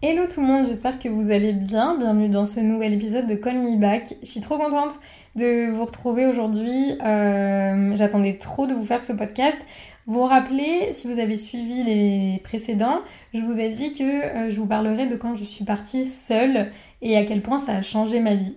[0.00, 1.96] Hello tout le monde, j'espère que vous allez bien.
[1.96, 4.14] Bienvenue dans ce nouvel épisode de Call Me Back.
[4.22, 4.98] Je suis trop contente
[5.36, 6.94] de vous retrouver aujourd'hui.
[7.04, 9.58] Euh, J'attendais trop de vous faire ce podcast.
[10.06, 13.00] Vous vous rappelez, si vous avez suivi les précédents,
[13.34, 16.70] je vous ai dit que euh, je vous parlerai de quand je suis partie seule
[17.02, 18.54] et à quel point ça a changé ma vie.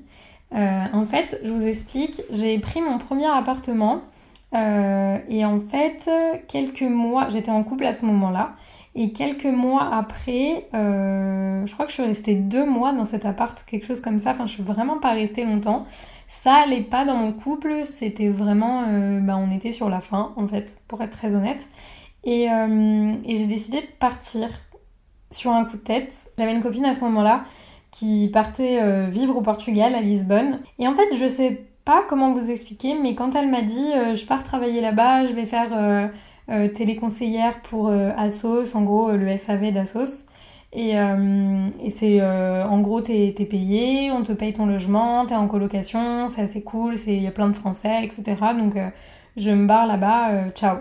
[0.53, 4.03] Euh, en fait, je vous explique, j'ai pris mon premier appartement
[4.53, 6.09] et en fait,
[6.47, 8.53] quelques mois, j'étais en couple à ce moment-là,
[8.95, 13.25] et quelques mois après, euh, je crois que je suis restée deux mois dans cet
[13.25, 14.31] appart, quelque chose comme ça.
[14.31, 15.85] Enfin, je suis vraiment pas restée longtemps.
[16.27, 20.33] Ça allait pas dans mon couple, c'était vraiment, euh, bah, on était sur la fin
[20.37, 21.67] en fait, pour être très honnête.
[22.23, 24.49] Et, et j'ai décidé de partir
[25.29, 26.31] sur un coup de tête.
[26.39, 27.43] J'avais une copine à ce moment-là
[27.91, 30.59] qui partait vivre au Portugal, à Lisbonne.
[30.79, 34.25] Et en fait, je sais pas comment vous expliquer, mais quand elle m'a dit je
[34.25, 36.07] pars travailler là-bas, je vais faire euh,
[36.47, 40.25] téléconseillère pour euh, Asos, en gros euh, le SAV d'Asos.
[40.73, 45.47] Et, et c'est en gros, t'es es payé, on te paye ton logement, t'es en
[45.47, 48.23] colocation, c'est assez cool, il y a plein de Français, etc.
[48.59, 48.75] Donc
[49.37, 50.79] je me barre là-bas, ciao.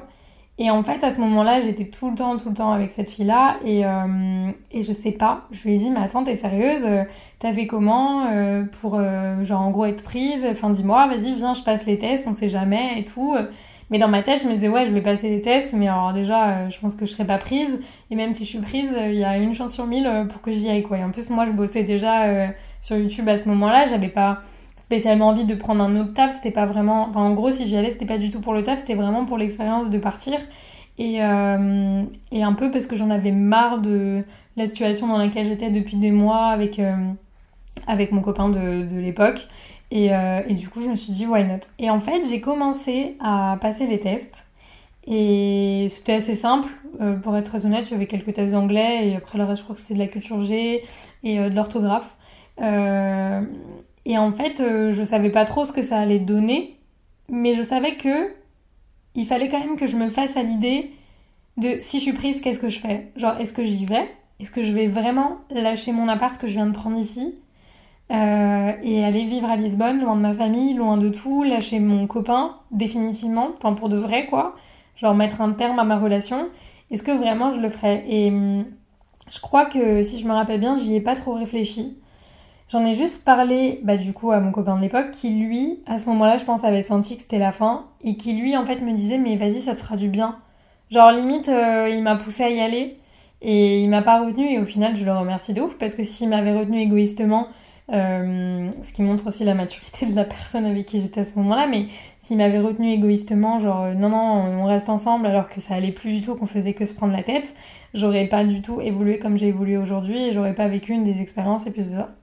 [0.58, 3.08] Et en fait, à ce moment-là, j'étais tout le temps, tout le temps avec cette
[3.08, 3.58] fille-là.
[3.64, 3.82] Et,
[4.72, 6.84] et je sais pas, je lui ai dit, mais attends, t'es sérieuse
[7.38, 8.26] T'as fait comment
[8.80, 9.00] pour,
[9.42, 12.48] genre, en gros, être prise Enfin, dis-moi, vas-y, viens, je passe les tests, on sait
[12.48, 13.36] jamais et tout.
[13.90, 16.12] Mais dans ma tête, je me disais, ouais, je vais passer les tests, mais alors
[16.12, 17.78] déjà, euh, je pense que je serai pas prise.
[18.10, 20.24] Et même si je suis prise, euh, il y a une chance sur mille euh,
[20.24, 20.98] pour que j'y aille, quoi.
[20.98, 23.86] Et en plus, moi, je bossais déjà sur YouTube à ce moment-là.
[23.86, 24.40] J'avais pas
[24.76, 26.32] spécialement envie de prendre un autre taf.
[26.32, 27.08] C'était pas vraiment.
[27.08, 29.24] Enfin, en gros, si j'y allais, c'était pas du tout pour le taf, c'était vraiment
[29.26, 30.38] pour l'expérience de partir.
[30.96, 34.22] Et, et un peu parce que j'en avais marre de
[34.56, 36.80] la situation dans laquelle j'étais depuis des mois avec,
[37.86, 39.48] avec mon copain de, de l'époque.
[39.94, 41.60] Euh, et, du coup, je me suis dit, why not?
[41.78, 44.46] Et en fait, j'ai commencé à passer les tests.
[45.06, 46.68] Et c'était assez simple.
[47.00, 49.08] Euh, pour être très honnête, j'avais quelques tests d'anglais.
[49.08, 50.82] Et après, le reste, je crois que c'était de la culture G
[51.22, 52.16] et euh, de l'orthographe.
[52.60, 56.76] et en fait, je savais pas trop ce que ça allait donner.
[57.30, 58.32] Mais je savais que
[59.14, 60.90] il fallait quand même que je me fasse à l'idée
[61.56, 63.12] de si je suis prise, qu'est-ce que je fais?
[63.16, 64.10] Genre, est-ce que j'y vais?
[64.40, 67.34] Est-ce que je vais vraiment lâcher mon appart que je viens de prendre ici?
[68.10, 72.06] Euh, et aller vivre à Lisbonne, loin de ma famille, loin de tout, lâcher mon
[72.06, 74.54] copain, définitivement, enfin pour de vrai quoi,
[74.96, 76.48] genre mettre un terme à ma relation,
[76.90, 78.04] est-ce que vraiment je le ferais?
[78.08, 78.66] Et hum,
[79.30, 81.98] je crois que si je me rappelle bien, j'y ai pas trop réfléchi.
[82.68, 85.98] J'en ai juste parlé bah, du coup à mon copain de l'époque qui lui, à
[85.98, 88.80] ce moment-là, je pense, avait senti que c'était la fin et qui lui en fait
[88.80, 90.36] me disait mais vas-y ça te fera du bien.
[90.90, 92.98] Genre limite euh, il m'a poussé à y aller
[93.42, 96.02] et il m'a pas retenu et au final je le remercie de ouf parce que
[96.02, 97.48] s'il m'avait retenu égoïstement,
[97.92, 101.34] euh, ce qui montre aussi la maturité de la personne avec qui j'étais à ce
[101.38, 101.66] moment-là.
[101.66, 101.86] Mais
[102.18, 105.92] s'il m'avait retenu égoïstement, genre euh, non, non, on reste ensemble alors que ça allait
[105.92, 107.54] plus du tout, qu'on faisait que se prendre la tête,
[107.92, 111.20] j'aurais pas du tout évolué comme j'ai évolué aujourd'hui et j'aurais pas vécu une des
[111.20, 111.66] expériences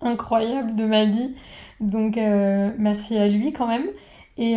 [0.01, 1.35] incroyables de ma vie.
[1.79, 3.85] Donc euh, merci à lui quand même.
[4.37, 4.55] Et,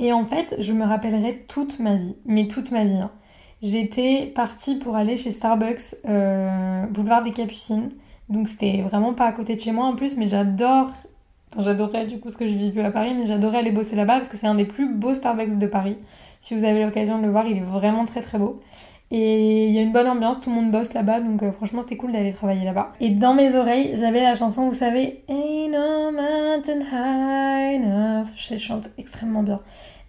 [0.00, 2.96] et, en fait, je me rappellerai toute ma vie, mais toute ma vie.
[2.96, 3.10] Hein.
[3.62, 7.88] J'étais partie pour aller chez Starbucks, boulevard des Capucines.
[8.28, 10.90] Donc c'était vraiment pas à côté de chez moi en plus, mais j'adore,
[11.58, 14.28] j'adorais du coup ce que je plus à Paris, mais j'adorais aller bosser là-bas parce
[14.28, 15.98] que c'est un des plus beaux Starbucks de Paris.
[16.40, 18.60] Si vous avez l'occasion de le voir, il est vraiment très très beau.
[19.14, 21.82] Et il y a une bonne ambiance, tout le monde bosse là-bas, donc euh, franchement
[21.82, 22.92] c'était cool d'aller travailler là-bas.
[22.98, 28.28] Et dans mes oreilles, j'avais la chanson, vous savez, Ain't no mountain high enough.
[28.36, 29.60] Je chante extrêmement bien.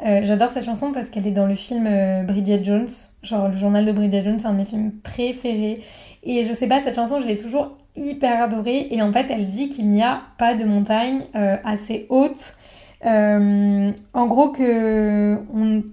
[0.06, 2.88] Euh, j'adore cette chanson parce qu'elle est dans le film euh, Bridget Jones.
[3.24, 5.82] Genre le journal de Bridget Jones, c'est un de mes films préférés.
[6.24, 8.88] Et je sais pas, cette chanson, je l'ai toujours hyper adorée.
[8.92, 12.56] Et en fait, elle dit qu'il n'y a pas de montagne euh, assez haute.
[13.06, 15.38] Euh, en gros, que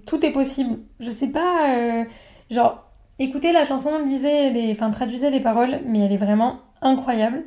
[0.05, 0.79] tout est possible.
[0.99, 2.05] Je sais pas, euh,
[2.49, 2.83] genre,
[3.19, 7.43] écoutez la chanson, lisez les, enfin, traduisez les paroles, mais elle est vraiment incroyable.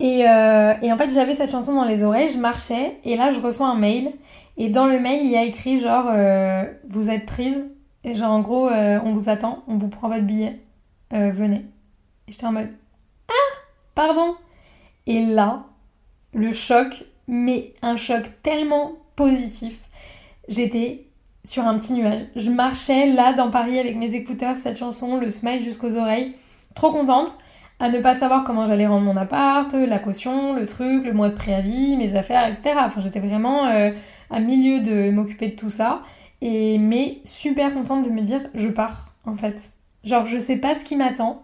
[0.00, 3.40] Et, et en fait, j'avais cette chanson dans les oreilles, je marchais, et là, je
[3.40, 4.12] reçois un mail.
[4.56, 6.10] Et dans le mail, il y a écrit genre,
[6.88, 7.64] vous êtes prise
[8.02, 10.60] Et genre, en gros, on vous attend, on vous prend votre billet,
[11.12, 11.64] venez.
[12.26, 12.70] Et j'étais en mode
[13.94, 14.36] Pardon
[15.06, 15.64] Et là,
[16.32, 19.80] le choc, mais un choc tellement positif.
[20.48, 21.06] J'étais
[21.44, 22.26] sur un petit nuage.
[22.36, 26.34] Je marchais là dans Paris avec mes écouteurs, cette chanson, le smile jusqu'aux oreilles,
[26.74, 27.36] trop contente
[27.80, 31.28] à ne pas savoir comment j'allais rendre mon appart, la caution, le truc, le mois
[31.28, 32.76] de préavis, mes affaires, etc.
[32.78, 33.90] Enfin, j'étais vraiment euh,
[34.30, 36.02] à milieu de m'occuper de tout ça.
[36.40, 39.72] Et mais super contente de me dire je pars en fait.
[40.02, 41.42] Genre je sais pas ce qui m'attend.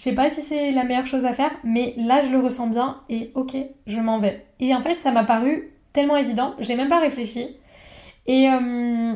[0.00, 2.68] Je sais pas si c'est la meilleure chose à faire, mais là je le ressens
[2.68, 3.54] bien et ok,
[3.86, 4.46] je m'en vais.
[4.58, 7.58] Et en fait ça m'a paru tellement évident, j'ai même pas réfléchi.
[8.26, 9.12] Et, euh,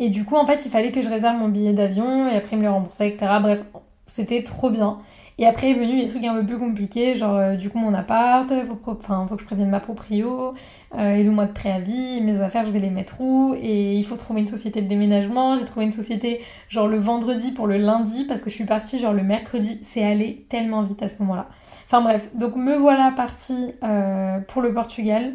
[0.00, 2.56] et du coup en fait il fallait que je réserve mon billet d'avion et après
[2.56, 3.28] me le rembourser, etc.
[3.40, 3.62] Bref,
[4.06, 4.98] c'était trop bien.
[5.38, 7.94] Et après est venu les trucs un peu plus compliqués, genre euh, du coup mon
[7.94, 10.54] appart, faut, enfin, faut que je prévienne ma proprio,
[10.96, 14.04] euh, et le mois de préavis, mes affaires je vais les mettre où, et il
[14.04, 17.78] faut trouver une société de déménagement, j'ai trouvé une société genre le vendredi pour le
[17.78, 21.14] lundi, parce que je suis partie genre le mercredi, c'est allé tellement vite à ce
[21.20, 21.48] moment-là.
[21.86, 25.32] Enfin bref, donc me voilà partie euh, pour le Portugal,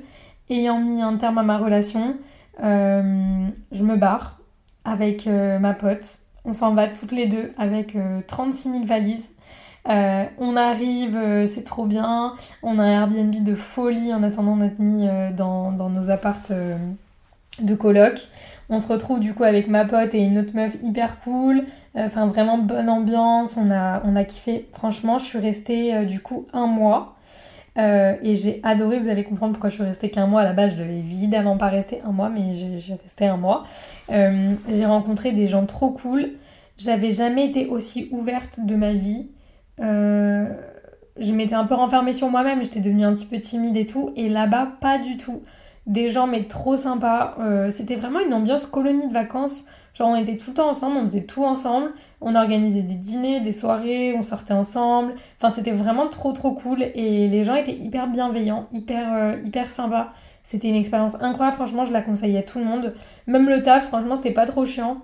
[0.50, 2.18] ayant mis un terme à ma relation,
[2.60, 4.40] je me barre
[4.86, 7.96] avec ma pote, on s'en va toutes les deux avec
[8.28, 9.30] 36 000 valises
[9.90, 12.34] euh, on arrive, euh, c'est trop bien.
[12.64, 16.52] On a un Airbnb de folie en attendant d'être mis euh, dans, nos appartes
[17.62, 18.20] de coloc.
[18.70, 21.64] On se retrouve du coup avec ma pote et une autre meuf hyper cool.
[21.96, 23.58] Enfin, vraiment bonne ambiance.
[23.58, 24.68] On a, on a kiffé.
[24.74, 27.16] Franchement, je suis restée du coup un mois.
[27.78, 30.42] et j'ai adoré, vous allez comprendre pourquoi je suis restée qu'un mois.
[30.42, 33.64] À la base, je devais évidemment pas rester un mois, mais j'ai resté un mois.
[34.10, 36.34] j'ai rencontré des gens trop cool.
[36.78, 39.28] J'avais jamais été aussi ouverte de ma vie.
[39.80, 40.48] Euh,
[41.20, 44.12] je m'étais un peu renfermée sur moi-même, j'étais devenue un petit peu timide et tout.
[44.16, 45.42] Et là-bas, pas du tout.
[45.86, 47.36] Des gens, mais trop sympas.
[47.40, 49.66] Euh, c'était vraiment une ambiance colonie de vacances.
[49.94, 51.92] Genre, on était tout le temps ensemble, on faisait tout ensemble.
[52.22, 55.16] On organisait des dîners, des soirées, on sortait ensemble.
[55.40, 56.84] Enfin, c'était vraiment trop, trop cool.
[56.94, 60.10] Et les gens étaient hyper bienveillants, hyper, euh, hyper sympas.
[60.44, 61.56] C'était une expérience incroyable.
[61.56, 62.94] Franchement, je la conseille à tout le monde.
[63.26, 64.98] Même le taf, franchement, c'était pas trop chiant.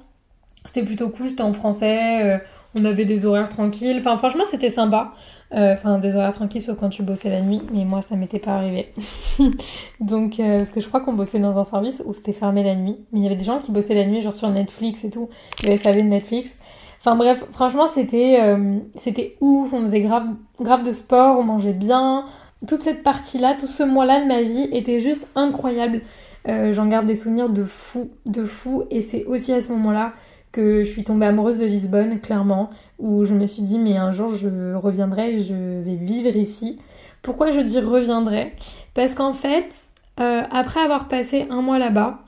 [0.66, 2.40] C'était plutôt cool, c'était en français
[2.76, 3.98] on avait des horaires tranquilles.
[3.98, 5.14] Enfin, franchement, c'était sympa.
[5.54, 7.62] Euh, enfin, des horaires tranquilles, sauf quand tu bossais la nuit.
[7.72, 8.92] Mais moi, ça m'était pas arrivé.
[10.00, 12.76] Donc, euh, parce que je crois qu'on bossait dans un service où c'était fermé la
[12.76, 12.98] nuit.
[13.12, 15.30] Mais il y avait des gens qui bossaient la nuit, genre sur Netflix et tout.
[15.64, 16.58] Le SAV de Netflix.
[17.00, 19.74] Enfin bref, franchement, c'était euh, c'était ouf.
[19.74, 20.26] On faisait grave,
[20.60, 22.26] grave de sport, on mangeait bien.
[22.66, 26.02] Toute cette partie-là, tout ce mois-là de ma vie était juste incroyable.
[26.46, 28.84] J'en garde des souvenirs de fou, de fou.
[28.90, 30.14] Et c'est aussi à ce moment-là
[30.54, 32.70] que je suis tombée amoureuse de Lisbonne, clairement,
[33.00, 36.80] où je me suis dit, mais un jour je reviendrai, je vais vivre ici.
[37.22, 38.54] Pourquoi je dis reviendrai?
[38.94, 39.74] Parce qu'en fait,
[40.20, 42.20] euh, après avoir passé un mois là-bas,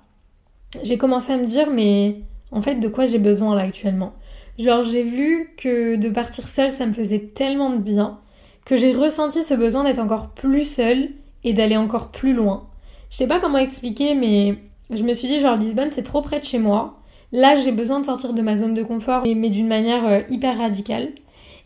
[0.84, 4.14] j'ai commencé à me dire, mais en fait, de quoi j'ai besoin là actuellement?
[4.58, 8.20] Genre, j'ai vu que de partir seule, ça me faisait tellement de bien
[8.66, 11.10] que j'ai ressenti ce besoin d'être encore plus seule
[11.44, 12.68] et d'aller encore plus loin.
[13.12, 14.58] Je sais pas comment expliquer, mais
[14.90, 17.00] je me suis dit, genre, Lisbonne, c'est trop près de chez moi.
[17.36, 20.58] Là, j'ai besoin de sortir de ma zone de confort, mais, d'une manière euh, hyper
[20.58, 21.10] radicale.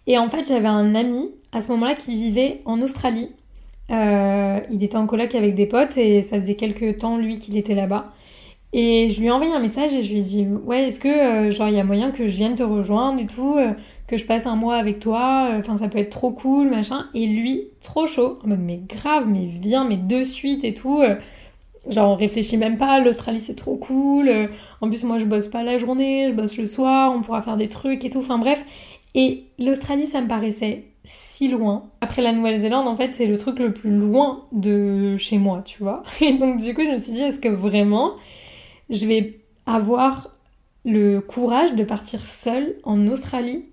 [0.08, 3.30] Et en fait, j'avais un ami à ce moment-là qui vivait en Australie.
[3.92, 7.56] Euh, il était en coloc avec des potes et ça faisait quelques temps, lui, qu'il
[7.56, 8.12] était là-bas.
[8.74, 11.08] Et je lui ai envoyé un message et je lui ai dit Ouais, est-ce que,
[11.08, 13.56] euh, genre, il y a moyen que je vienne te rejoindre et tout,
[14.08, 17.06] que je passe un mois avec toi, enfin, ça peut être trop cool, machin.
[17.14, 21.04] Et lui, trop chaud, en mode Mais grave, mais viens, mais de suite et tout.
[21.90, 24.32] Genre, on réfléchit même pas, l'Australie c'est trop cool.
[24.82, 27.58] En plus, moi je bosse pas la journée, je bosse le soir, on pourra faire
[27.58, 28.20] des trucs et tout.
[28.20, 28.64] Enfin bref.
[29.16, 31.90] Et l'Australie, ça me paraissait si loin.
[32.02, 35.82] Après la Nouvelle-Zélande, en fait, c'est le truc le plus loin de chez moi, tu
[35.82, 36.04] vois.
[36.22, 38.14] Et donc, du coup, je me suis dit, est-ce que vraiment
[38.90, 40.36] je vais avoir
[40.86, 43.66] le courage de partir seule en Australie,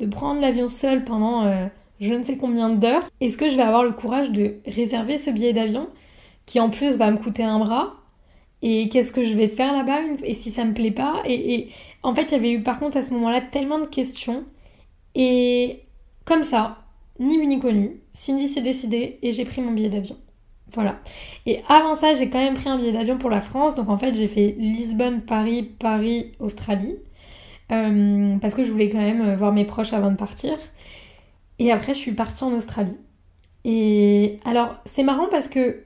[0.00, 1.66] de prendre l'avion seule pendant euh,
[2.00, 3.08] je ne sais combien d'heures?
[3.20, 5.88] Est-ce que je vais avoir le courage de réserver ce billet d'avion?
[6.46, 7.94] Qui en plus va me coûter un bras.
[8.62, 11.70] Et qu'est-ce que je vais faire là-bas Et si ça me plaît pas et,
[12.04, 14.44] en fait, il y avait eu par contre à ce moment-là tellement de questions.
[15.14, 15.80] Et
[16.24, 16.78] comme ça,
[17.18, 20.16] ni vu ni connu, Cindy s'est décidée et j'ai pris mon billet d'avion.
[20.74, 21.00] Voilà.
[21.44, 23.74] Et avant ça, j'ai quand même pris un billet d'avion pour la France.
[23.74, 26.96] Donc en fait, j'ai fait Lisbonne, Paris, Paris, Australie.
[27.72, 30.56] Euh, parce que je voulais quand même voir mes proches avant de partir.
[31.58, 32.98] Et après, je suis partie en Australie.
[33.64, 35.84] Et alors, c'est marrant parce que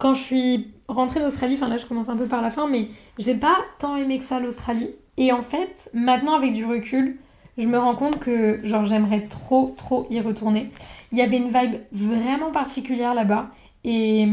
[0.00, 2.86] quand je suis rentrée d'Australie, enfin là je commence un peu par la fin, mais
[3.18, 4.90] j'ai pas tant aimé que ça l'Australie.
[5.18, 7.18] Et en fait, maintenant avec du recul,
[7.58, 10.70] je me rends compte que genre j'aimerais trop trop y retourner.
[11.12, 13.50] Il y avait une vibe vraiment particulière là-bas
[13.84, 14.26] et,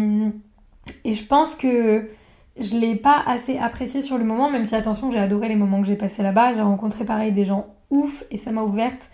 [1.03, 2.09] et je pense que
[2.57, 5.81] je l'ai pas assez apprécié sur le moment, même si attention, j'ai adoré les moments
[5.81, 6.53] que j'ai passés là-bas.
[6.53, 9.09] J'ai rencontré pareil des gens ouf et ça m'a ouverte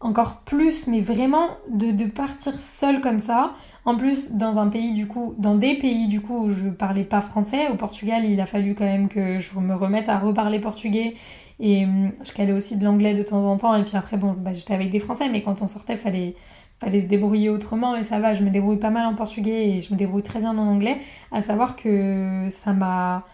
[0.00, 3.54] encore plus, mais vraiment de, de partir seule comme ça.
[3.88, 7.04] En plus, dans un pays du coup, dans des pays du coup où je parlais
[7.04, 10.60] pas français, au Portugal, il a fallu quand même que je me remette à reparler
[10.60, 11.14] portugais
[11.58, 13.74] et hum, je calais aussi de l'anglais de temps en temps.
[13.74, 16.34] Et puis après, bon, bah, j'étais avec des Français, mais quand on sortait, fallait
[16.78, 18.34] fallait se débrouiller autrement et ça va.
[18.34, 20.98] Je me débrouille pas mal en portugais et je me débrouille très bien en anglais.
[21.32, 23.24] À savoir que ça m'a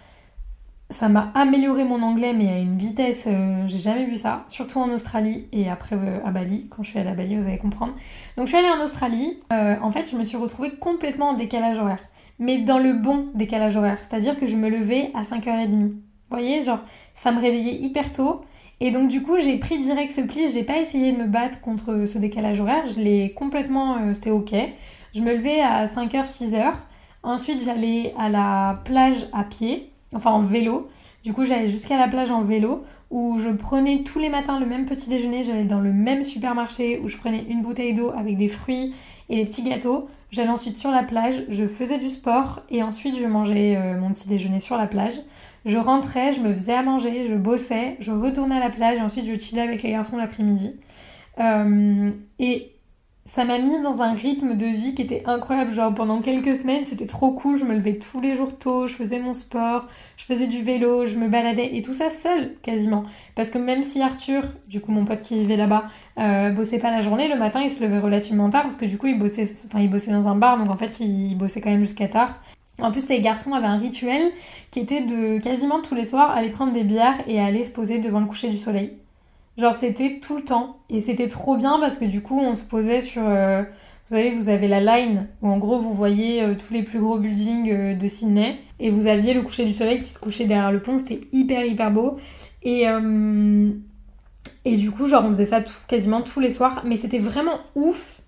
[0.90, 4.78] ça m'a amélioré mon anglais, mais à une vitesse, euh, j'ai jamais vu ça, surtout
[4.78, 6.66] en Australie et après euh, à Bali.
[6.68, 7.94] Quand je suis allée à Bali, vous allez comprendre.
[8.36, 11.34] Donc je suis allée en Australie, euh, en fait, je me suis retrouvée complètement en
[11.34, 12.02] décalage horaire,
[12.38, 15.70] mais dans le bon décalage horaire, c'est-à-dire que je me levais à 5h30.
[15.70, 15.94] Vous
[16.30, 16.82] voyez, genre,
[17.14, 18.42] ça me réveillait hyper tôt.
[18.80, 21.60] Et donc du coup, j'ai pris direct ce pli, j'ai pas essayé de me battre
[21.60, 24.54] contre ce décalage horaire, je l'ai complètement, c'était ok.
[25.14, 26.72] Je me levais à 5h, 6h.
[27.22, 30.88] Ensuite, j'allais à la plage à pied enfin en vélo.
[31.23, 34.66] Du coup, j'allais jusqu'à la plage en vélo où je prenais tous les matins le
[34.66, 35.42] même petit déjeuner.
[35.42, 38.94] J'allais dans le même supermarché où je prenais une bouteille d'eau avec des fruits
[39.28, 40.09] et des petits gâteaux.
[40.30, 44.11] J'allais ensuite sur la plage, je faisais du sport et ensuite je mangeais euh, mon
[44.11, 45.14] petit déjeuner sur la plage.
[45.64, 49.00] Je rentrais, je me faisais à manger, je bossais, je retournais à la plage et
[49.00, 50.75] ensuite je chillais avec les garçons l'après-midi.
[51.38, 52.74] Euh, et
[53.26, 55.73] ça m'a mis dans un rythme de vie qui était incroyable.
[55.73, 57.57] Genre pendant quelques semaines, c'était trop cool.
[57.57, 61.04] Je me levais tous les jours tôt, je faisais mon sport, je faisais du vélo,
[61.07, 63.02] je me baladais et tout ça seul quasiment.
[63.35, 65.85] Parce que même si Arthur, du coup mon pote qui vivait là-bas,
[66.19, 68.99] euh, bossait pas la journée, le matin il se levait relativement tard parce que du
[68.99, 71.71] coup il bossait, enfin il bossait dans un bar, donc en fait il bossait quand
[71.71, 72.40] même jusqu'à tard.
[72.81, 74.33] En plus, les garçons avaient un rituel
[74.73, 77.99] qui était de quasiment tous les soirs aller prendre des bières et aller se poser
[77.99, 78.99] devant le coucher du soleil.
[79.56, 80.78] Genre c'était tout le temps.
[80.90, 83.23] Et c'était trop bien parce que du coup on se posait sur...
[83.26, 83.62] Euh,
[84.06, 87.00] vous savez, vous avez la line où en gros vous voyez euh, tous les plus
[87.00, 88.58] gros buildings euh, de Sydney.
[88.80, 90.99] Et vous aviez le coucher du soleil qui se couchait derrière le pont.
[90.99, 92.18] C'était hyper hyper beau.
[92.62, 92.84] Et,
[94.64, 96.82] et du coup genre on faisait ça quasiment tous les soirs.
[96.84, 98.23] Mais c'était vraiment ouf.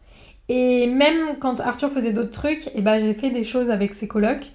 [0.48, 3.94] Et même quand Arthur faisait d'autres trucs, et eh ben j'ai fait des choses avec
[3.94, 4.52] ses colocs.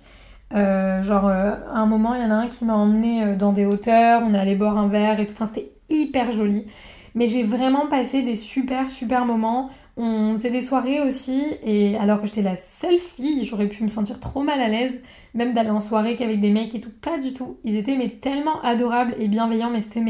[0.51, 4.21] genre, à un moment, il y en a un qui m'a emmené dans des hauteurs,
[4.25, 5.33] on est allé boire un verre et tout.
[5.33, 6.65] Enfin, c'était hyper jolie.
[7.13, 9.69] Mais j'ai vraiment passé des super super moments.
[9.97, 13.89] On faisait des soirées aussi, et alors que j'étais la seule fille, j'aurais pu me
[13.89, 15.01] sentir trop mal à l'aise,
[15.33, 16.91] même d'aller en soirée qu'avec des mecs et tout.
[17.01, 17.57] Pas du tout.
[17.65, 20.01] Ils étaient mais tellement adorables et bienveillants, mais c'était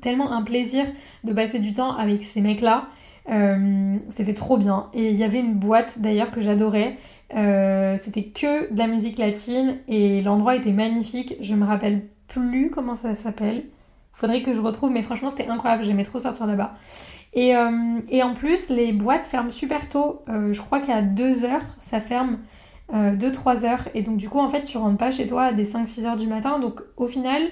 [0.00, 0.84] tellement un plaisir
[1.24, 2.88] de passer du temps avec ces mecs-là.
[3.30, 4.88] Euh, c'était trop bien.
[4.92, 6.96] Et il y avait une boîte d'ailleurs que j'adorais.
[7.34, 11.36] Euh, c'était que de la musique latine et l'endroit était magnifique.
[11.40, 13.64] Je me rappelle plus comment ça s'appelle.
[14.12, 15.82] Faudrait que je retrouve, mais franchement, c'était incroyable.
[15.82, 16.74] J'aimais trop sortir là-bas.
[17.32, 20.22] Et, euh, et, en plus, les boîtes ferment super tôt.
[20.28, 22.38] Euh, je crois qu'à 2 heures, ça ferme
[22.92, 23.88] 2-3 euh, heures.
[23.94, 26.16] Et donc, du coup, en fait, tu rentres pas chez toi à des 5-6 heures
[26.16, 26.58] du matin.
[26.58, 27.42] Donc, au final,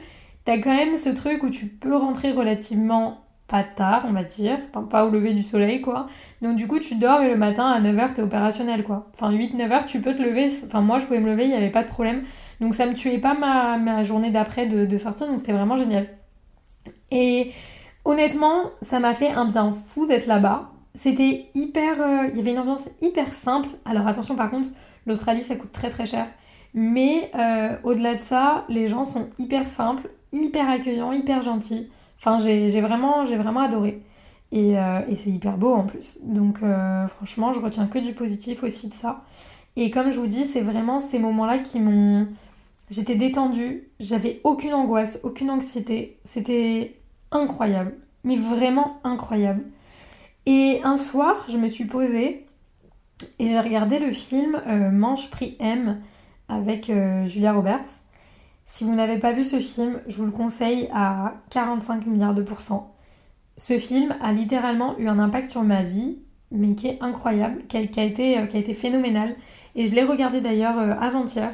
[0.45, 4.59] t'as quand même ce truc où tu peux rentrer relativement pas tard, on va dire,
[4.91, 6.07] pas au lever du soleil, quoi.
[6.41, 9.09] Donc, du coup, tu dors et le matin à 9h, t'es opérationnel, quoi.
[9.15, 10.47] Enfin, 8-9h, tu peux te lever.
[10.67, 12.23] Enfin, moi, je pouvais me lever, il n'y avait pas de problème.
[12.61, 15.27] Donc, ça me tuait pas ma, ma journée d'après de, de sortir.
[15.27, 16.07] Donc, c'était vraiment génial.
[17.11, 17.53] Et
[18.05, 20.71] honnêtement, ça m'a fait un bien fou d'être là-bas.
[20.95, 22.01] C'était hyper.
[22.01, 23.69] Euh, il y avait une ambiance hyper simple.
[23.85, 24.69] Alors attention, par contre,
[25.07, 26.27] l'Australie, ça coûte très très cher.
[26.75, 31.91] Mais euh, au-delà de ça, les gens sont hyper simples, hyper accueillants, hyper gentils.
[32.19, 34.03] Enfin, j'ai vraiment, vraiment adoré.
[34.53, 36.19] Euh, et c'est hyper beau en plus.
[36.23, 36.59] Donc
[37.17, 39.25] franchement, je retiens que du positif aussi de ça.
[39.77, 42.27] Et comme je vous dis, c'est vraiment ces moments-là qui m'ont...
[42.91, 46.19] J'étais détendue, j'avais aucune angoisse, aucune anxiété.
[46.25, 46.97] C'était
[47.31, 47.95] incroyable,
[48.25, 49.65] mais vraiment incroyable.
[50.47, 52.47] Et un soir, je me suis posée
[53.39, 56.01] et j'ai regardé le film euh, Manche Prix M
[56.49, 58.01] avec euh, Julia Roberts.
[58.65, 62.43] Si vous n'avez pas vu ce film, je vous le conseille à 45 milliards de
[62.43, 62.97] pourcents.
[63.57, 66.19] Ce film a littéralement eu un impact sur ma vie,
[66.51, 69.37] mais qui est incroyable, qui a, été, euh, qui a été phénoménal.
[69.77, 71.53] Et je l'ai regardé d'ailleurs avant-hier.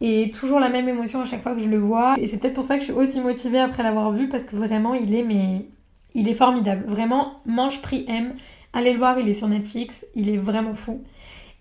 [0.00, 2.16] Et toujours la même émotion à chaque fois que je le vois.
[2.18, 4.54] Et c'est peut-être pour ça que je suis aussi motivée après l'avoir vu parce que
[4.54, 5.66] vraiment il est mais
[6.14, 6.84] il est formidable.
[6.86, 8.34] Vraiment, Mange Prix M.
[8.72, 11.02] Allez le voir, il est sur Netflix, il est vraiment fou.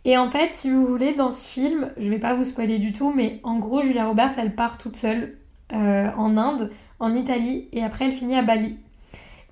[0.06, 2.92] Et en fait, si vous voulez, dans ce film, je vais pas vous spoiler du
[2.92, 5.36] tout, mais en gros, Julia Roberts, elle part toute seule
[5.74, 8.78] euh, en Inde, en Italie, et après elle finit à Bali.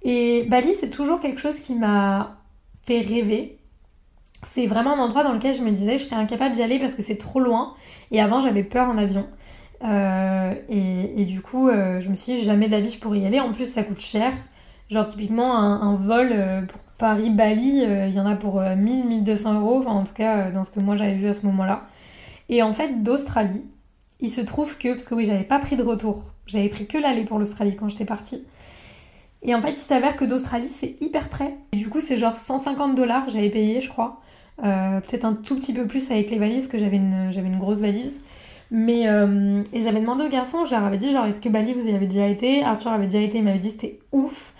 [0.03, 2.37] Et Bali, c'est toujours quelque chose qui m'a
[2.83, 3.57] fait rêver
[4.43, 6.95] c'est vraiment un endroit dans lequel je me disais je serais incapable d'y aller parce
[6.95, 7.73] que c'est trop loin.
[8.11, 9.27] Et avant, j'avais peur en avion.
[9.83, 13.19] Euh, et, du coup, euh, je me suis dit jamais de la vie je pourrais
[13.19, 13.39] y aller.
[13.39, 14.31] En plus, ça coûte cher.
[14.89, 19.79] Genre, typiquement, un, vol euh, pour Paris-Bali, il y en a pour 1000-1200 euros.
[19.79, 21.83] Enfin, en tout cas, dans ce que moi j'avais vu à ce moment-là.
[22.49, 23.63] Et en fait, d'Australie,
[24.19, 26.97] il se trouve que, parce que oui, j'avais pas pris de retour, j'avais pris que
[26.97, 28.45] l'aller pour l'Australie quand j'étais partie.
[29.41, 31.57] Et en fait, il s'avère que d'Australie, c'est hyper près.
[31.73, 34.21] Et du coup, c'est genre 150 dollars, j'avais payé, je crois.
[34.63, 37.79] Euh, peut-être un tout petit peu plus avec les valises, que j'avais une, une grosse
[37.79, 38.21] valise.
[38.71, 41.73] Mais, euh, et j'avais demandé au garçon, je leur avais dit, genre, est-ce que Bali,
[41.73, 42.63] vous y avez déjà été?
[42.63, 44.53] Arthur avait déjà été, il m'avait dit, c'était ouf.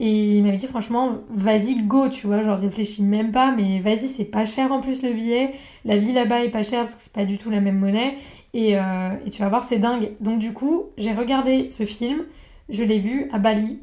[0.00, 4.08] Et il m'avait dit, franchement, vas-y, go, tu vois, genre, réfléchis même pas, mais vas-y,
[4.08, 5.52] c'est pas cher en plus le billet.
[5.84, 8.16] La vie là-bas est pas chère parce que c'est pas du tout la même monnaie.
[8.54, 10.10] Et, euh, et tu vas voir, c'est dingue.
[10.20, 12.22] Donc, du coup, j'ai regardé ce film,
[12.70, 13.78] je l'ai vu à Bali.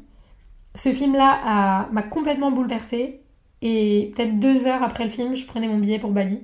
[0.74, 3.20] Ce film-là m'a complètement bouleversée.
[3.62, 6.40] Et peut-être deux heures après le film, je prenais mon billet pour Bali.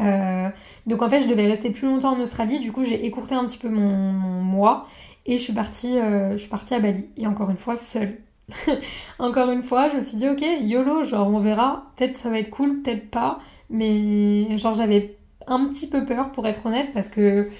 [0.00, 0.48] Euh,
[0.86, 2.58] donc en fait, je devais rester plus longtemps en Australie.
[2.58, 4.12] Du coup, j'ai écourté un petit peu mon,
[4.42, 4.86] mois
[5.26, 7.06] et je suis, partie, euh, je suis partie à Bali.
[7.16, 8.18] Et encore une fois, seule.
[9.18, 11.90] encore une fois, je me suis dit, ok, YOLO, genre on verra.
[11.96, 13.38] Peut-être ça va être cool, peut-être pas.
[13.70, 17.50] Mais genre j'avais un petit peu peur pour être honnête parce que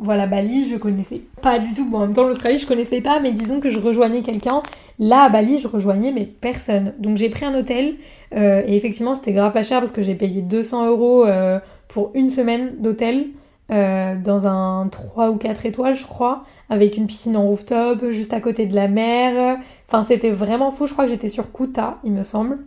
[0.00, 1.84] voilà, Bali, je connaissais pas du tout.
[1.84, 4.62] Bon, en même temps, l'Australie, je connaissais pas, mais disons que je rejoignais quelqu'un.
[5.00, 6.94] Là, à Bali, je rejoignais, mais personne.
[6.98, 7.96] Donc, j'ai pris un hôtel,
[8.34, 12.12] euh, et effectivement, c'était grave pas cher parce que j'ai payé 200 euros euh, pour
[12.14, 13.26] une semaine d'hôtel
[13.72, 18.32] euh, dans un 3 ou 4 étoiles, je crois, avec une piscine en rooftop, juste
[18.32, 19.58] à côté de la mer.
[19.88, 20.86] Enfin, c'était vraiment fou.
[20.86, 22.58] Je crois que j'étais sur Kuta, il me semble.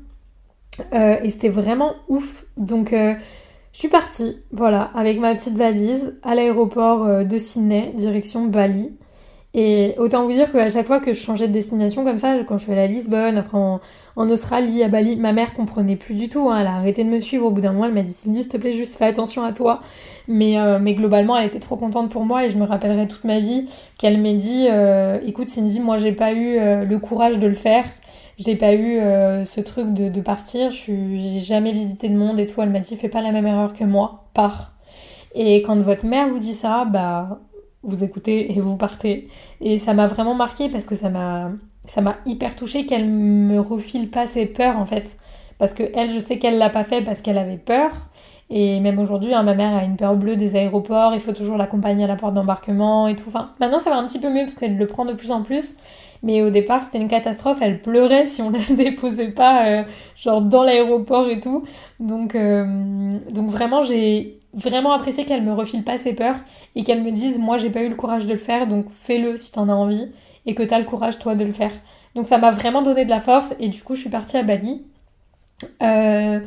[0.94, 2.46] et c'était vraiment ouf.
[2.58, 2.94] Donc,
[3.74, 8.92] je suis partie, voilà, avec ma petite valise à l'aéroport euh, de Sydney, direction Bali.
[9.54, 12.58] Et autant vous dire qu'à chaque fois que je changeais de destination comme ça, quand
[12.58, 13.80] je suis allée à Lisbonne, après en,
[14.16, 16.50] Australie, à Bali, ma mère comprenait plus du tout.
[16.50, 16.60] Hein.
[16.62, 17.46] elle a arrêté de me suivre.
[17.48, 19.52] Au bout d'un moment, elle m'a dit Cindy, s'il te plaît, juste fais attention à
[19.52, 19.82] toi.
[20.28, 23.26] Mais, euh, mais globalement, elle était trop contente pour moi et je me rappellerai toute
[23.26, 27.48] ma vie qu'elle m'ait dit euh, Écoute, Cindy, moi, j'ai pas eu le courage de
[27.48, 27.86] le faire
[28.44, 32.62] j'ai pas eu euh, ce truc de, partir, j'ai jamais visité de monde et tout.
[32.62, 34.74] Elle m'a dit fais pas la même erreur que moi, pars.
[35.36, 37.40] Et quand votre mère vous dit ça, bah
[37.84, 39.28] vous écoutez et vous partez.
[39.60, 41.52] Et ça m'a vraiment marqué parce que ça m'a
[41.86, 45.18] ça m'a hyper touchée qu'elle me refile pas ses peurs en fait.
[45.58, 47.92] Parce que elle, je sais qu'elle l'a pas fait parce qu'elle avait peur.
[48.50, 51.58] Et même aujourd'hui, hein, ma mère a une peur bleue des aéroports, il faut toujours
[51.58, 53.26] l'accompagner à la porte d'embarquement et tout.
[53.28, 55.42] Enfin, maintenant ça va un petit peu mieux parce qu'elle le prend de plus en
[55.42, 55.76] plus.
[56.24, 57.60] Mais au départ, c'était une catastrophe.
[57.62, 59.84] Elle pleurait si on la déposait pas, euh,
[60.16, 61.64] genre dans l'aéroport et tout.
[62.00, 66.38] Donc, euh, donc vraiment, j'ai vraiment apprécié qu'elle me refile pas ses peurs
[66.76, 69.38] et qu'elle me dise, moi, j'ai pas eu le courage de le faire, donc fais-le
[69.38, 70.12] si t'en as envie
[70.46, 71.72] et que t'as le courage toi de le faire.
[72.16, 74.44] Donc ça m'a vraiment donné de la force et du coup, je suis partie à
[74.44, 74.84] Bali.
[75.82, 76.40] Euh,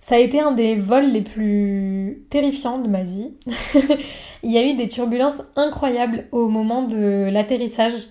[0.00, 3.32] ça a été un des vols les plus terrifiants de ma vie.
[4.42, 8.08] Il y a eu des turbulences incroyables au moment de l'atterrissage.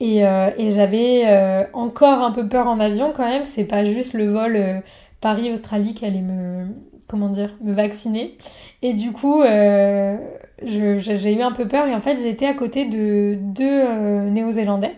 [0.00, 3.44] Euh, et, j'avais euh, encore un peu peur en avion quand même.
[3.44, 4.80] C'est pas juste le vol euh,
[5.20, 6.66] Paris-Australie qui allait me,
[7.08, 8.36] comment dire, me vacciner.
[8.82, 13.36] Et du coup, j'ai eu un peu peur et en fait, été à côté de
[13.40, 13.82] deux
[14.30, 14.92] Néo-Zélandais.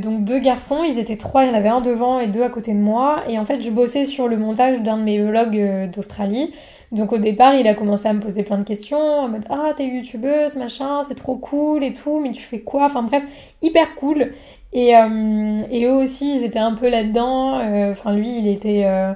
[0.00, 2.50] donc deux garçons, ils étaient trois, il y en avait un devant et deux à
[2.50, 3.24] côté de moi.
[3.28, 6.52] Et en fait, je bossais sur le montage d'un de mes vlogs d'Australie.
[6.90, 9.72] Donc au départ, il a commencé à me poser plein de questions, en mode Ah,
[9.76, 12.84] t'es youtubeuse, machin, c'est trop cool et tout, mais tu fais quoi?
[12.86, 13.22] Enfin bref,
[13.62, 14.32] hyper cool.
[14.72, 17.58] Et, euh, et eux aussi, ils étaient un peu là-dedans.
[17.60, 19.12] Euh, enfin, lui, il était euh,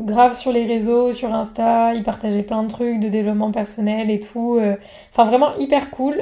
[0.00, 4.20] grave sur les réseaux, sur Insta, il partageait plein de trucs de développement personnel et
[4.20, 4.60] tout.
[5.10, 6.16] Enfin, vraiment hyper cool.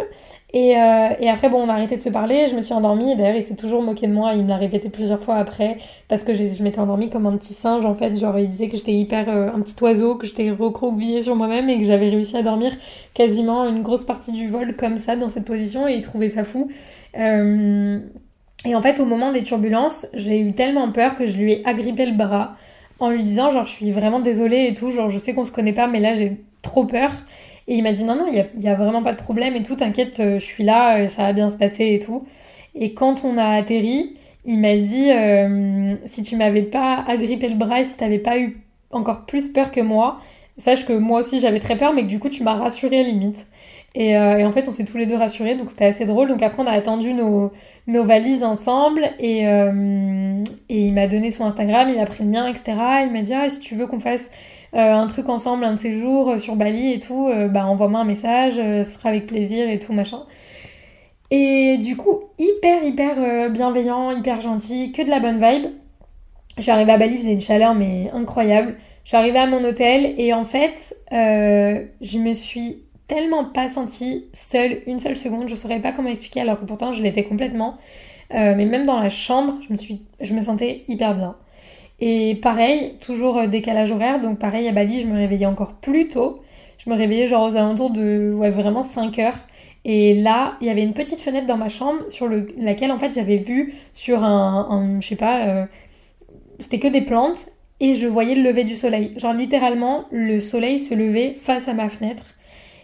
[0.55, 3.17] Et, euh, et, après, bon, on a arrêté de se parler, je me suis endormie,
[3.17, 6.25] d'ailleurs, il s'est toujours moqué de moi, il me l'a répété plusieurs fois après, parce
[6.25, 8.93] que je m'étais endormie comme un petit singe, en fait, genre, il disait que j'étais
[8.93, 12.43] hyper euh, un petit oiseau, que j'étais recroquevillée sur moi-même, et que j'avais réussi à
[12.43, 12.73] dormir
[13.15, 16.45] quasiment une grosse partie du vol comme ça, dans cette position, et il trouvait ça
[16.45, 16.71] fou.
[17.19, 17.99] Euh,
[18.67, 21.67] et en fait, au moment des turbulences, j'ai eu tellement peur que je lui ai
[21.67, 22.57] agrippé le bras,
[23.01, 25.53] en lui disant, genre, je suis vraiment désolée et tout, genre, je sais qu'on se
[25.53, 27.11] connaît pas, mais là, j'ai trop peur.
[27.69, 29.77] Et il m'a dit non, non, il n'y a, vraiment pas de problème et tout,
[29.77, 32.27] t'inquiète, euh, je suis là, euh, ça va bien se passer et tout.
[32.75, 37.55] Et quand on a atterri, il m'a dit euh, si tu m'avais pas agrippé le
[37.55, 38.57] bras et si t'avais pas eu
[38.91, 40.21] encore plus peur que moi,
[40.59, 43.47] sache que moi aussi j'avais très peur, mais que du coup tu m'as rassuré limite.
[43.95, 46.29] Et, en fait, on s'est tous les deux rassurés, donc c'était assez drôle.
[46.29, 47.53] Donc après, on a attendu nos,
[47.87, 49.43] valises ensemble et,
[50.71, 52.73] il m'a donné son Instagram, il a pris le mien, etc.
[53.05, 54.31] Il m'a dit ah, si tu veux qu'on fasse
[54.75, 58.01] un truc ensemble un de ces jours euh, sur Bali et tout, euh, bah envoie-moi
[58.01, 60.23] un message, ce sera avec plaisir et tout machin.
[61.31, 65.71] Et du coup, hyper hyper bienveillant, hyper gentil, que de la bonne vibe.
[66.59, 68.77] Je suis arrivée à Bali, il faisait une chaleur mais incroyable.
[69.05, 74.27] Je suis arrivée à mon hôtel et en fait, je me suis tellement pas sentie
[74.35, 75.49] seule une seule seconde.
[75.49, 77.79] Je saurais pas comment expliquer alors que pourtant je l'étais complètement.
[78.31, 79.79] mais même dans la chambre, je me,
[80.21, 81.35] je me sentais hyper bien.
[82.05, 86.09] Et pareil, toujours euh, décalage horaire, donc pareil à Bali, je me réveillais encore plus
[86.09, 86.43] tôt.
[86.77, 89.39] Je me réveillais genre aux alentours de ouais, vraiment 5 heures.
[89.85, 93.13] Et là, il y avait une petite fenêtre dans ma chambre sur laquelle en fait
[93.15, 95.65] j'avais vu sur un, un je sais pas, euh,
[96.59, 97.47] c'était que des plantes
[97.79, 99.13] et je voyais le lever du soleil.
[99.17, 102.25] Genre littéralement, le soleil se levait face à ma fenêtre.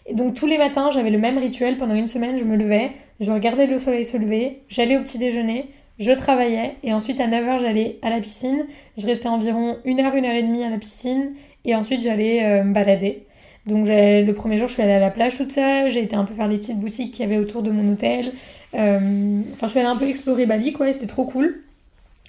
[0.07, 1.77] Et donc tous les matins, j'avais le même rituel.
[1.77, 5.19] Pendant une semaine, je me levais, je regardais le soleil se lever, j'allais au petit
[5.19, 8.67] déjeuner, je travaillais et ensuite à 9h, j'allais à la piscine.
[8.97, 11.33] Je restais environ une heure, une heure et demie à la piscine
[11.65, 13.25] et ensuite j'allais euh, me balader.
[13.67, 16.25] Donc le premier jour, je suis allée à la plage toute seule, j'ai été un
[16.25, 18.33] peu faire les petites boutiques qu'il y avait autour de mon hôtel.
[18.75, 21.63] Euh, enfin, je suis allée un peu explorer Bali, quoi, c'était trop cool.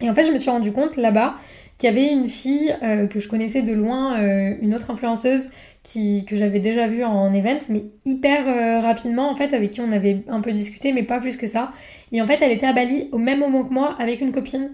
[0.01, 1.35] Et en fait, je me suis rendu compte là-bas
[1.77, 5.49] qu'il y avait une fille euh, que je connaissais de loin, euh, une autre influenceuse
[5.83, 10.23] que j'avais déjà vue en event, mais hyper rapidement en fait, avec qui on avait
[10.27, 11.71] un peu discuté, mais pas plus que ça.
[12.11, 14.71] Et en fait, elle était à Bali au même moment que moi avec une copine.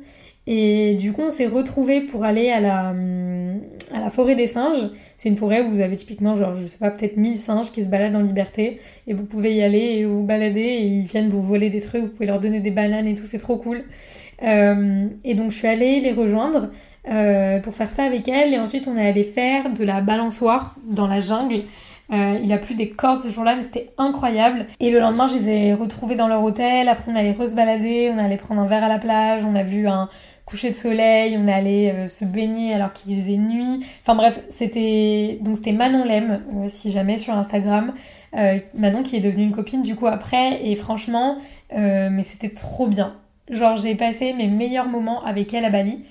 [0.48, 2.94] Et du coup, on s'est retrouvés pour aller à la,
[3.94, 4.90] à la forêt des singes.
[5.18, 7.84] C'est une forêt où vous avez typiquement, genre, je sais pas, peut-être 1000 singes qui
[7.84, 8.80] se baladent en liberté.
[9.08, 12.04] Et vous pouvez y aller et vous balader et ils viennent vous voler des trucs.
[12.04, 13.84] Vous pouvez leur donner des bananes et tout, c'est trop cool.
[14.44, 16.70] Euh, et donc, je suis allée les rejoindre
[17.08, 18.54] euh, pour faire ça avec elle.
[18.54, 21.62] Et ensuite, on est allé faire de la balançoire dans la jungle.
[22.14, 24.68] Euh, il a plu des cordes ce jour-là, mais c'était incroyable.
[24.80, 26.88] Et le lendemain, je les ai retrouvés dans leur hôtel.
[26.88, 29.88] Après, on allait re-se-balader, on allait prendre un verre à la plage, on a vu
[29.88, 30.08] un,
[30.46, 33.86] coucher de soleil, on allé euh, se baigner alors qu'il faisait nuit.
[34.02, 37.94] Enfin bref, c'était donc c'était Manon Lem, euh, si jamais sur Instagram.
[38.36, 41.38] Euh, Manon qui est devenue une copine du coup après et franchement,
[41.72, 43.16] mais c'était trop bien.
[43.50, 46.04] Genre j'ai passé mes meilleurs moments avec elle à Bali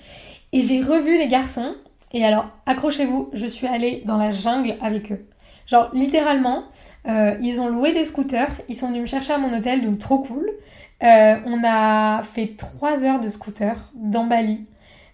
[0.51, 1.75] et j'ai revu les garçons
[2.13, 5.25] et alors accrochez-vous, je suis allée dans la jungle avec eux.
[5.67, 6.63] Genre littéralement,
[7.05, 10.17] ils ont loué des scooters, ils sont venus me chercher à mon hôtel donc trop
[10.17, 10.49] cool.
[11.03, 14.65] Euh, on a fait 3 heures de scooter dans Bali,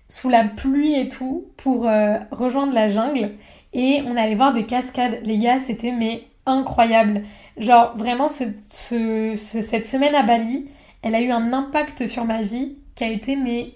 [0.07, 3.31] sous la pluie et tout, pour euh, rejoindre la jungle.
[3.73, 5.19] Et on allait voir des cascades.
[5.25, 7.23] Les gars, c'était mais incroyable.
[7.57, 10.67] Genre, vraiment, cette semaine à Bali,
[11.01, 13.73] elle a eu un impact sur ma vie qui a été, mais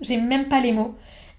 [0.00, 0.94] j'ai même pas les mots.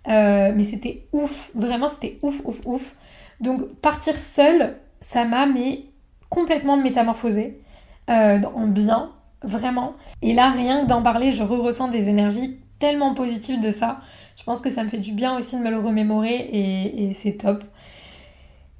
[0.07, 2.95] Euh, mais c'était ouf, vraiment, c'était ouf, ouf, ouf.
[3.41, 5.85] Donc, partir seule, ça m'a mais
[6.29, 7.61] complètement métamorphosée
[8.07, 9.11] en bien
[9.43, 9.93] vraiment.
[10.21, 14.01] Et là, rien que d'en parler, je ressens des énergies tellement positives de ça.
[14.37, 17.33] Je pense que ça me fait du bien aussi de me le remémorer et, c'est
[17.33, 17.63] top.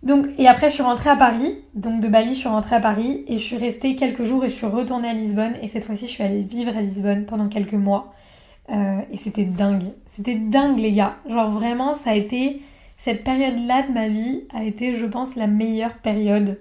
[0.03, 1.55] Donc, et après, je suis rentrée à Paris.
[1.73, 4.49] Donc, de Bali, je suis rentrée à Paris et je suis restée quelques jours et
[4.49, 5.53] je suis retournée à Lisbonne.
[5.61, 8.13] Et cette fois-ci, je suis allée vivre à Lisbonne pendant quelques mois.
[8.69, 9.91] Euh, et c'était dingue.
[10.05, 11.15] C'était dingue, les gars.
[11.27, 12.61] Genre, vraiment, ça a été.
[12.95, 16.59] Cette période-là de ma vie a été, je pense, la meilleure période.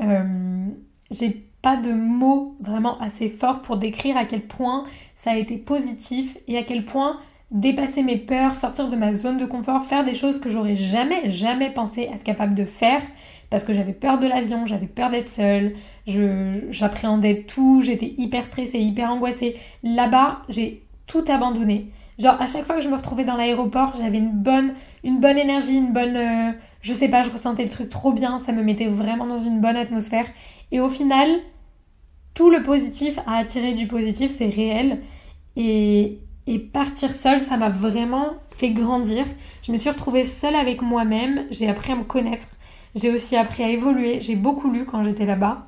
[0.00, 0.66] Euh,
[1.10, 5.56] j'ai pas de mots vraiment assez forts pour décrire à quel point ça a été
[5.56, 7.18] positif et à quel point
[7.50, 11.30] dépasser mes peurs, sortir de ma zone de confort, faire des choses que j'aurais jamais,
[11.30, 13.00] jamais pensé être capable de faire
[13.48, 15.72] parce que j'avais peur de l'avion, j'avais peur d'être seule,
[16.06, 19.54] j'appréhendais tout, j'étais hyper stressée, hyper angoissée.
[19.82, 21.92] Là-bas, j'ai tout abandonné.
[22.18, 25.38] Genre à chaque fois que je me retrouvais dans l'aéroport, j'avais une bonne, une bonne
[25.38, 28.62] énergie, une bonne, euh, je sais pas, je ressentais le truc trop bien, ça me
[28.62, 30.26] mettait vraiment dans une bonne atmosphère.
[30.72, 31.28] Et au final,
[32.34, 35.00] tout le positif à attirer du positif, c'est réel.
[35.56, 36.18] Et,
[36.72, 39.24] partir seule, ça m'a vraiment fait grandir.
[39.62, 42.48] Je me suis retrouvée seule avec moi-même, j'ai appris à me connaître,
[42.94, 45.66] j'ai aussi appris à évoluer, j'ai beaucoup lu quand j'étais là-bas.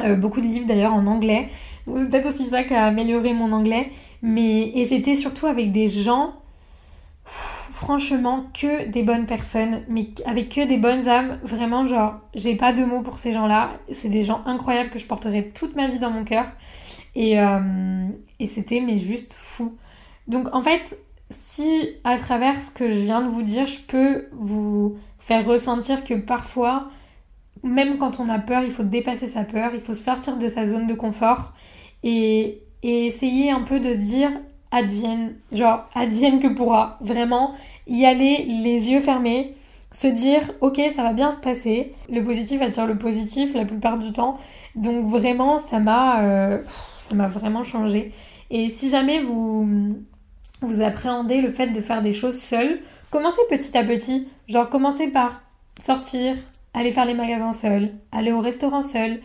[0.00, 1.50] Euh, beaucoup de livres d'ailleurs en anglais.
[1.86, 3.90] C'est peut-être aussi ça qui a amélioré mon anglais.
[4.22, 6.34] Mais, et j'étais surtout avec des gens
[7.82, 11.40] franchement que des bonnes personnes, mais avec que des bonnes âmes.
[11.42, 13.72] Vraiment, genre, j'ai pas de mots pour ces gens-là.
[13.90, 16.46] C'est des gens incroyables que je porterai toute ma vie dans mon cœur.
[17.16, 18.06] Et, euh,
[18.38, 19.76] et c'était, mais juste fou.
[20.28, 20.96] Donc, en fait,
[21.30, 26.04] si à travers ce que je viens de vous dire, je peux vous faire ressentir
[26.04, 26.88] que parfois,
[27.64, 30.66] même quand on a peur, il faut dépasser sa peur, il faut sortir de sa
[30.66, 31.52] zone de confort
[32.04, 34.30] et, et essayer un peu de se dire
[34.72, 37.54] advienne, genre advienne que pourra, vraiment
[37.86, 39.54] y aller les yeux fermés,
[39.90, 43.98] se dire ok ça va bien se passer, le positif attire le positif la plupart
[43.98, 44.38] du temps,
[44.74, 46.58] donc vraiment ça m'a euh,
[46.98, 48.12] ça m'a vraiment changé.
[48.50, 49.96] Et si jamais vous
[50.60, 52.78] vous appréhendez le fait de faire des choses seul,
[53.10, 55.42] commencez petit à petit, genre commencez par
[55.78, 56.36] sortir,
[56.74, 59.20] aller faire les magasins seul, aller au restaurant seul,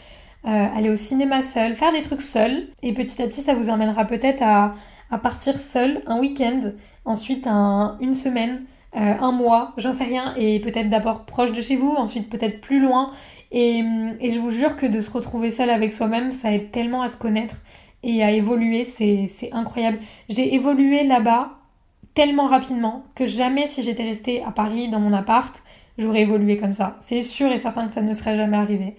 [0.46, 3.70] euh, aller au cinéma seul, faire des trucs seul, et petit à petit ça vous
[3.70, 4.74] emmènera peut-être à
[5.22, 6.72] partir seul un week-end
[7.08, 8.64] ensuite une semaine,
[8.96, 12.62] euh, un mois, j'en sais rien, et peut-être d'abord proche de chez vous, ensuite peut-être
[12.62, 13.12] plus loin.
[13.52, 13.82] Et,
[14.22, 17.18] je vous jure que de se retrouver seul avec soi-même, ça aide tellement à se
[17.18, 17.56] connaître
[18.04, 20.00] et à évoluer, c'est incroyable.
[20.30, 21.52] J'ai évolué là-bas
[22.14, 25.64] tellement rapidement que jamais si j'étais restée à Paris dans mon appart,
[25.98, 26.98] j'aurais évolué comme ça.
[27.00, 28.96] C'est sûr et certain que ça ne serait jamais arrivé.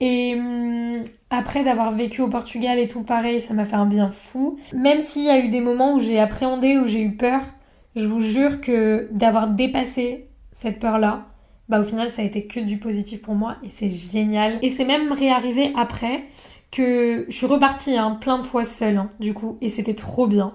[0.00, 4.10] Et hum, après d'avoir vécu au Portugal et tout pareil, ça m'a fait un bien
[4.10, 4.58] fou.
[4.74, 7.40] Même s'il y a eu des moments où j'ai appréhendé, où j'ai eu peur,
[7.96, 11.26] je vous jure que d'avoir dépassé cette peur-là,
[11.68, 14.58] bah au final ça a été que du positif pour moi et c'est génial.
[14.62, 16.24] Et c'est même réarrivé après
[16.70, 20.26] que je suis repartie hein, plein de fois seule hein, du coup et c'était trop
[20.26, 20.54] bien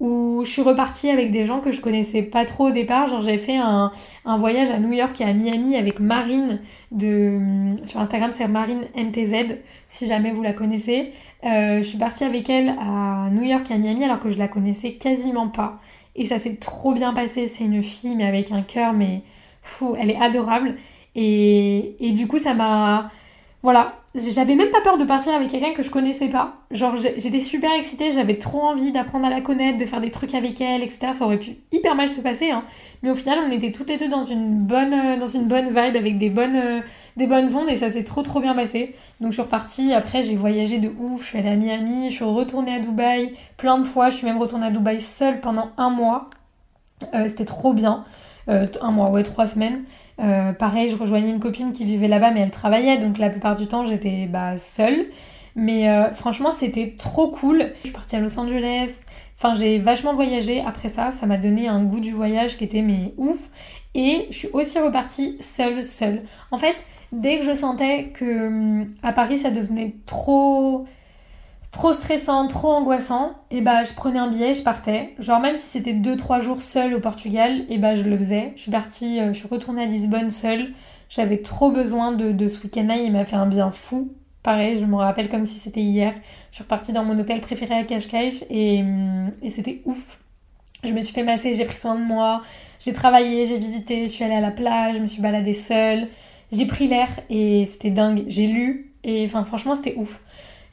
[0.00, 3.06] où je suis repartie avec des gens que je connaissais pas trop au départ.
[3.06, 3.92] Genre j'avais fait un,
[4.24, 6.60] voyage à New York et à Miami avec Marine
[6.92, 7.38] de
[7.84, 9.56] sur Instagram c'est Marine MTZ
[9.88, 11.12] si jamais vous la connaissez.
[11.44, 14.38] Euh, je suis partie avec elle à New York et à Miami alors que je
[14.38, 15.80] la connaissais quasiment pas.
[16.14, 17.46] Et ça s'est trop bien passé.
[17.46, 19.22] C'est une fille mais avec un cœur mais
[19.62, 20.76] fou, elle est adorable.
[21.16, 23.10] Et, et du coup ça m'a
[23.62, 23.88] voilà,
[24.32, 26.56] j'avais même pas peur de partir avec quelqu'un que je connaissais pas.
[26.70, 30.34] Genre, j'étais super excitée, j'avais trop envie d'apprendre à la connaître, de faire des trucs
[30.34, 31.12] avec elle, etc.
[31.12, 32.64] Ça aurait pu hyper mal se passer, hein.
[33.02, 35.68] Mais au final, on était toutes les deux dans une bonne, euh, dans une bonne
[35.68, 36.80] vibe, avec des bonnes, euh,
[37.16, 38.94] des bonnes ondes, et ça s'est trop trop bien passé.
[39.20, 39.92] Donc, je suis repartie.
[39.92, 41.22] Après, j'ai voyagé de ouf.
[41.22, 44.10] Je suis allée à Miami, je suis retournée à Dubaï plein de fois.
[44.10, 46.30] Je suis même retournée à Dubaï seule pendant un mois.
[47.14, 48.04] Euh, c'était trop bien.
[48.48, 49.84] Un mois, ouais, trois semaines.
[50.20, 53.56] Euh, pareil, je rejoignais une copine qui vivait là-bas, mais elle travaillait, donc la plupart
[53.56, 55.06] du temps j'étais bah, seule.
[55.54, 57.72] Mais euh, franchement, c'était trop cool.
[57.82, 59.04] Je suis partie à Los Angeles.
[59.36, 61.10] Enfin, j'ai vachement voyagé après ça.
[61.10, 63.38] Ça m'a donné un goût du voyage qui était mais ouf.
[63.94, 66.22] Et je suis aussi repartie seule, seule.
[66.50, 66.76] En fait,
[67.12, 70.86] dès que je sentais que hum, à Paris ça devenait trop
[71.70, 75.14] trop stressant, trop angoissant, et bah je prenais un billet, je partais.
[75.18, 78.52] Genre même si c'était 2-3 jours seule au Portugal, et bah je le faisais.
[78.56, 80.72] Je suis partie, euh, je suis retournée à Lisbonne seule.
[81.08, 84.12] J'avais trop besoin de, ce week-end-là, il m'a fait un bien fou.
[84.42, 86.14] Pareil, je me rappelle comme si c'était hier.
[86.50, 90.18] Je suis repartie dans mon hôtel préféré à Cascais et, hum, et c'était ouf.
[90.84, 92.42] Je me suis fait masser, j'ai pris soin de moi,
[92.78, 96.06] j'ai travaillé, j'ai visité, je suis allée à la plage, je me suis baladée seule,
[96.52, 98.24] j'ai pris l'air et c'était dingue.
[98.28, 100.20] J'ai lu et enfin franchement c'était ouf.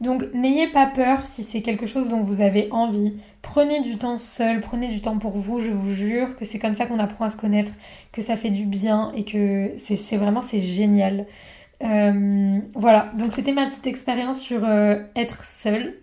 [0.02, 3.14] Donc n'ayez pas peur si c'est quelque chose dont vous avez envie.
[3.42, 6.76] Prenez du temps seul, prenez du temps pour vous, je vous jure que c'est comme
[6.76, 7.72] ça qu'on apprend à se connaître,
[8.12, 11.26] que ça fait du bien et que c'est vraiment génial.
[11.84, 15.96] Euh, voilà, donc c'était ma petite expérience sur euh, être seule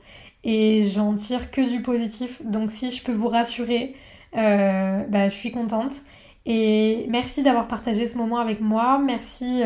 [0.45, 2.43] et j'en tire que du positif.
[2.45, 3.95] Donc si je peux vous rassurer,
[4.37, 6.01] euh, bah, je suis contente.
[6.45, 8.99] Et merci d'avoir partagé ce moment avec moi.
[8.99, 9.63] Merci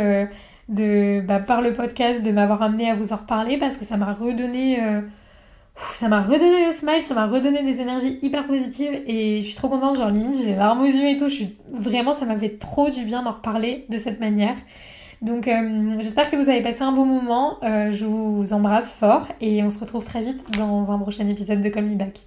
[0.69, 3.97] de, bah, par le podcast de m'avoir amené à vous en reparler parce que ça
[3.97, 5.01] m'a redonné, euh,
[5.93, 9.57] ça m'a redonné le smile, ça m'a redonné des énergies hyper positives et je suis
[9.57, 12.25] trop contente, genre limite j'ai les larmes aux yeux et tout, je suis, vraiment ça
[12.25, 14.57] m'a fait trop du bien d'en reparler de cette manière.
[15.23, 19.29] Donc euh, j'espère que vous avez passé un bon moment, euh, je vous embrasse fort
[19.41, 22.27] et on se retrouve très vite dans un prochain épisode de Call Me Back.